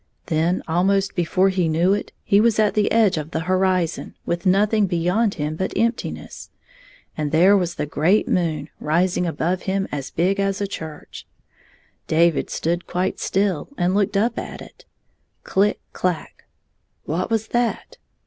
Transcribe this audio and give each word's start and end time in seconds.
Then, 0.25 0.63
almost 0.67 1.13
before 1.13 1.49
he 1.49 1.69
knew, 1.69 2.03
he 2.23 2.41
was 2.41 2.57
at 2.57 2.73
the 2.73 2.91
edge 2.91 3.17
of 3.17 3.29
the 3.29 3.41
hori 3.41 3.85
zon, 3.85 4.15
with 4.25 4.47
nothing 4.47 4.87
beyond 4.87 5.35
him 5.35 5.55
but 5.55 5.77
emptiness. 5.77 6.49
And 7.15 7.31
there 7.31 7.55
was 7.55 7.75
the 7.75 7.85
great 7.85 8.27
moon 8.27 8.69
rising 8.79 9.27
above 9.27 9.61
him 9.69 9.87
as 9.91 10.09
big 10.09 10.39
as 10.39 10.59
a 10.59 10.65
church. 10.65 11.27
David 12.07 12.49
stood 12.49 12.87
quite 12.87 13.19
still 13.19 13.69
and 13.77 13.93
looked 13.93 14.17
up 14.17 14.39
at 14.39 14.59
it. 14.59 14.85
CUck 15.43 15.77
clack! 15.93 16.45
What 17.03 17.29
was 17.29 17.49
that? 17.49 17.99